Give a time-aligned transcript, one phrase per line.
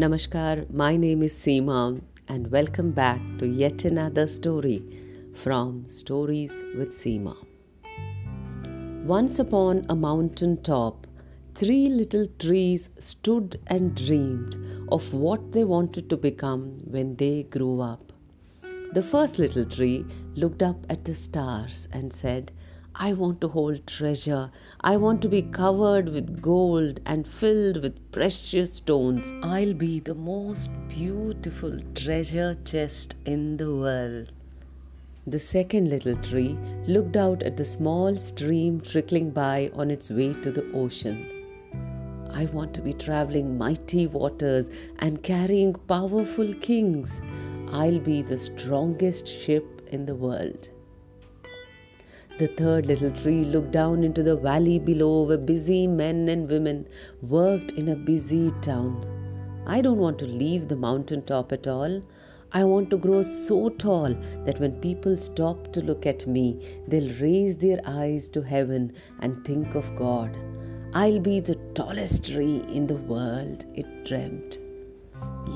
[0.00, 4.82] Namaskar, my name is Seema, and welcome back to yet another story
[5.34, 7.36] from Stories with Seema.
[9.04, 11.06] Once upon a mountain top,
[11.54, 14.56] three little trees stood and dreamed
[14.90, 18.10] of what they wanted to become when they grew up.
[18.94, 22.52] The first little tree looked up at the stars and said,
[22.94, 24.50] I want to hold treasure.
[24.80, 29.32] I want to be covered with gold and filled with precious stones.
[29.42, 34.32] I'll be the most beautiful treasure chest in the world.
[35.26, 40.34] The second little tree looked out at the small stream trickling by on its way
[40.34, 41.26] to the ocean.
[42.32, 47.20] I want to be traveling mighty waters and carrying powerful kings.
[47.68, 50.70] I'll be the strongest ship in the world.
[52.40, 56.86] The third little tree looked down into the valley below where busy men and women
[57.20, 59.04] worked in a busy town.
[59.66, 62.02] I don't want to leave the mountain top at all.
[62.50, 67.14] I want to grow so tall that when people stop to look at me, they'll
[67.20, 70.34] raise their eyes to heaven and think of God.
[70.94, 74.56] I'll be the tallest tree in the world, it dreamt.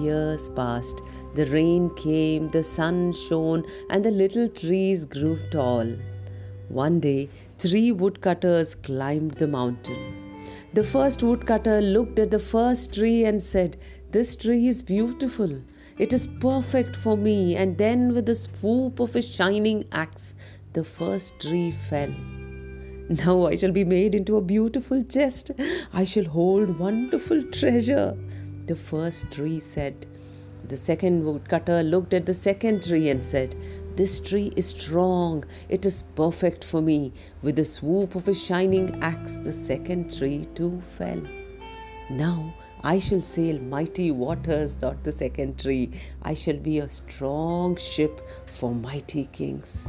[0.00, 1.00] Years passed,
[1.36, 5.86] the rain came, the sun shone, and the little trees grew tall.
[6.72, 7.28] One day,
[7.58, 10.42] three woodcutters climbed the mountain.
[10.72, 13.76] The first woodcutter looked at the first tree and said,
[14.10, 15.60] This tree is beautiful.
[15.98, 17.56] It is perfect for me.
[17.56, 20.32] And then, with the swoop of a shining axe,
[20.72, 22.14] the first tree fell.
[23.10, 25.50] Now I shall be made into a beautiful chest.
[25.92, 28.16] I shall hold wonderful treasure.
[28.64, 30.06] The first tree said.
[30.68, 33.54] The second woodcutter looked at the second tree and said,
[33.96, 37.12] this tree is strong, it is perfect for me.
[37.42, 41.22] With the swoop of a shining axe, the second tree too fell.
[42.10, 42.54] Now
[42.84, 45.90] I shall sail mighty waters, thought the second tree.
[46.22, 49.88] I shall be a strong ship for mighty kings.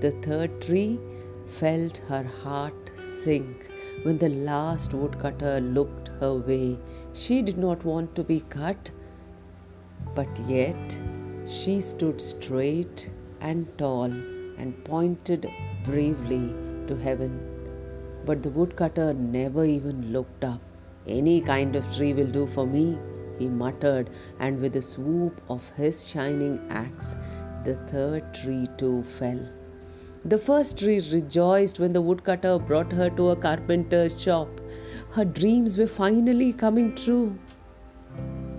[0.00, 1.00] The third tree
[1.46, 2.90] felt her heart
[3.24, 3.70] sink
[4.02, 6.78] when the last woodcutter looked her way.
[7.12, 8.90] She did not want to be cut,
[10.14, 10.96] but yet
[11.48, 13.08] she stood straight
[13.40, 15.46] and tall and pointed
[15.84, 16.54] bravely
[16.88, 17.40] to heaven.
[18.24, 20.60] But the woodcutter never even looked up.
[21.06, 22.98] Any kind of tree will do for me,
[23.38, 27.14] he muttered, and with a swoop of his shining axe,
[27.64, 29.38] the third tree too fell.
[30.24, 34.48] The first tree rejoiced when the woodcutter brought her to a carpenter's shop.
[35.10, 37.38] Her dreams were finally coming true.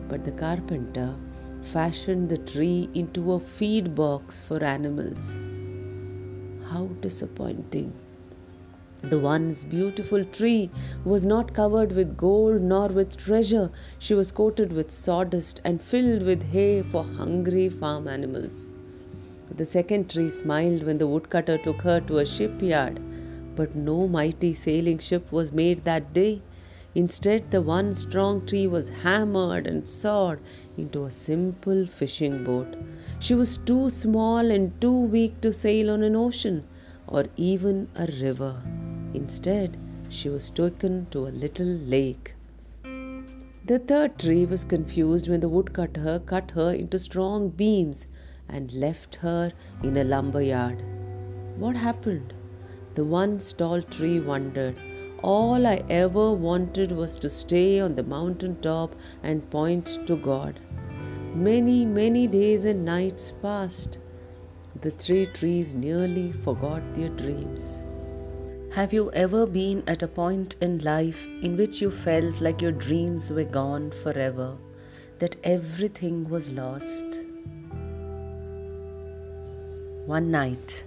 [0.07, 1.15] But the carpenter
[1.73, 5.37] fashioned the tree into a feed box for animals.
[6.71, 7.93] How disappointing!
[9.03, 10.71] The once beautiful tree
[11.05, 13.69] was not covered with gold nor with treasure.
[13.99, 18.71] She was coated with sawdust and filled with hay for hungry farm animals.
[19.55, 22.99] The second tree smiled when the woodcutter took her to a shipyard,
[23.55, 26.41] but no mighty sailing ship was made that day.
[26.97, 30.39] Instead, the one strong tree was hammered and sawed
[30.77, 32.75] into a simple fishing boat.
[33.19, 36.63] She was too small and too weak to sail on an ocean
[37.05, 38.63] or even a river.
[39.13, 39.77] Instead,
[40.09, 42.33] she was taken to a little lake.
[43.65, 48.07] The third tree was confused when the woodcutter cut her into strong beams
[48.49, 49.51] and left her
[49.83, 50.81] in a lumber yard.
[51.57, 52.33] What happened?
[52.95, 54.75] The one tall tree wondered
[55.23, 60.59] all I ever wanted was to stay on the mountain top and point to God.
[61.33, 63.99] Many, many days and nights passed.
[64.81, 67.81] The three trees nearly forgot their dreams.
[68.73, 72.71] Have you ever been at a point in life in which you felt like your
[72.71, 74.57] dreams were gone forever,
[75.19, 77.21] that everything was lost?
[80.05, 80.85] One night,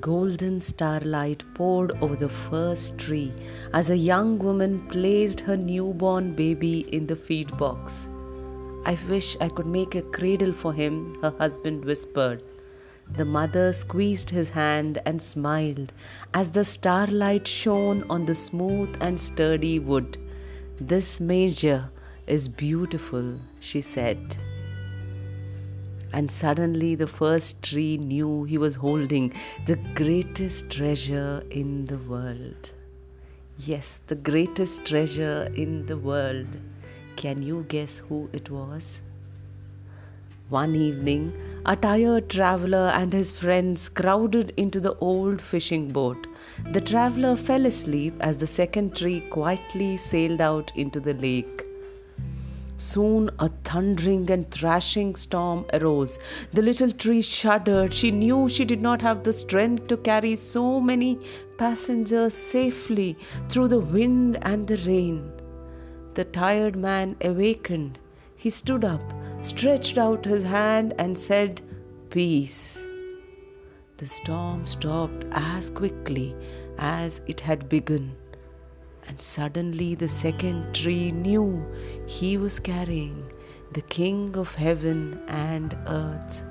[0.00, 3.32] Golden starlight poured over the first tree
[3.74, 8.08] as a young woman placed her newborn baby in the feed box.
[8.86, 12.42] I wish I could make a cradle for him, her husband whispered.
[13.16, 15.92] The mother squeezed his hand and smiled
[16.32, 20.16] as the starlight shone on the smooth and sturdy wood.
[20.80, 21.90] This manger
[22.26, 24.36] is beautiful, she said.
[26.12, 29.32] And suddenly the first tree knew he was holding
[29.66, 32.72] the greatest treasure in the world.
[33.58, 36.56] Yes, the greatest treasure in the world.
[37.16, 39.00] Can you guess who it was?
[40.48, 41.32] One evening,
[41.64, 46.26] a tired traveler and his friends crowded into the old fishing boat.
[46.72, 51.69] The traveler fell asleep as the second tree quietly sailed out into the lake.
[52.80, 56.18] Soon a thundering and thrashing storm arose.
[56.54, 57.92] The little tree shuddered.
[57.92, 61.18] She knew she did not have the strength to carry so many
[61.58, 63.18] passengers safely
[63.50, 65.30] through the wind and the rain.
[66.14, 67.98] The tired man awakened.
[68.34, 69.02] He stood up,
[69.42, 71.60] stretched out his hand, and said,
[72.08, 72.86] Peace.
[73.98, 76.34] The storm stopped as quickly
[76.78, 78.16] as it had begun.
[79.08, 81.66] And suddenly the second tree knew
[82.06, 83.24] he was carrying
[83.72, 86.42] the King of heaven and earth.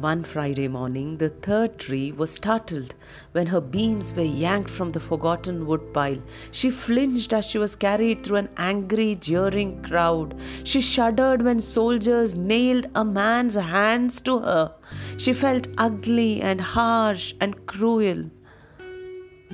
[0.00, 2.94] One Friday morning, the third tree was startled
[3.32, 6.20] when her beams were yanked from the forgotten woodpile.
[6.50, 10.34] She flinched as she was carried through an angry, jeering crowd.
[10.64, 14.74] She shuddered when soldiers nailed a man's hands to her.
[15.18, 18.30] She felt ugly and harsh and cruel.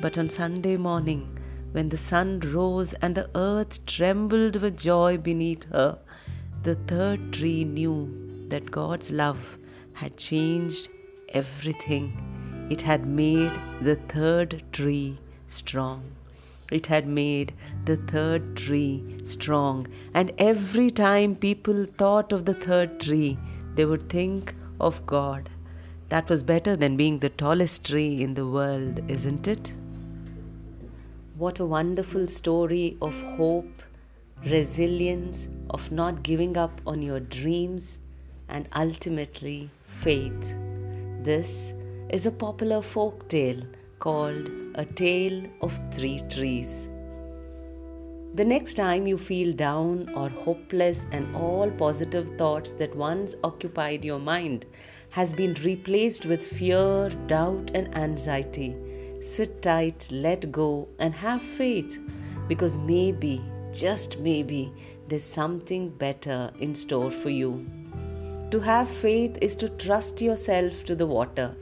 [0.00, 1.37] But on Sunday morning,
[1.78, 5.96] when the sun rose and the earth trembled with joy beneath her,
[6.64, 7.98] the third tree knew
[8.48, 9.56] that God's love
[9.92, 10.88] had changed
[11.28, 12.08] everything.
[12.68, 16.02] It had made the third tree strong.
[16.72, 17.54] It had made
[17.84, 19.86] the third tree strong.
[20.14, 23.38] And every time people thought of the third tree,
[23.76, 25.48] they would think of God.
[26.08, 29.72] That was better than being the tallest tree in the world, isn't it?
[31.38, 33.82] What a wonderful story of hope,
[34.44, 37.98] resilience, of not giving up on your dreams,
[38.48, 40.56] and ultimately faith.
[41.22, 41.74] This
[42.10, 43.62] is a popular folk tale
[44.00, 46.88] called A Tale of Three Trees.
[48.34, 54.04] The next time you feel down or hopeless and all positive thoughts that once occupied
[54.04, 54.66] your mind
[55.10, 58.74] has been replaced with fear, doubt and anxiety,
[59.28, 62.00] Sit tight, let go, and have faith
[62.48, 63.40] because maybe,
[63.72, 64.72] just maybe,
[65.06, 67.64] there's something better in store for you.
[68.50, 71.54] To have faith is to trust yourself to the water.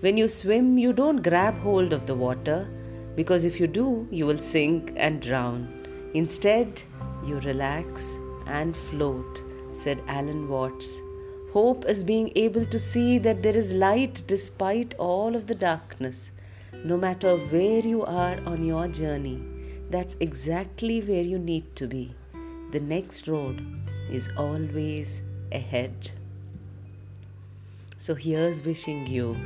[0.00, 2.68] When you swim, you don't grab hold of the water
[3.16, 5.68] because if you do, you will sink and drown.
[6.14, 6.82] Instead,
[7.26, 8.16] you relax
[8.46, 9.42] and float,
[9.72, 11.00] said Alan Watts.
[11.52, 16.30] Hope is being able to see that there is light despite all of the darkness.
[16.84, 19.42] No matter where you are on your journey,
[19.90, 22.14] that's exactly where you need to be.
[22.70, 23.64] The next road
[24.10, 25.20] is always
[25.50, 26.10] ahead.
[27.98, 29.36] So here's wishing you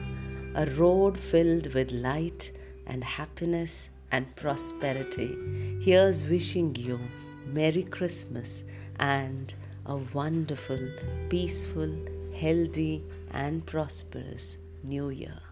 [0.55, 2.53] a road filled with light
[2.87, 5.35] and happiness and prosperity.
[5.81, 7.01] Here's wishing you
[7.47, 8.63] Merry Christmas
[8.99, 9.55] and
[9.87, 10.81] a wonderful,
[11.31, 11.91] peaceful,
[12.39, 15.52] healthy, and prosperous New Year.